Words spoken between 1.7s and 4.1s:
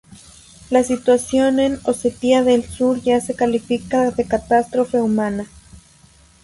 Osetia del Sur ya se califica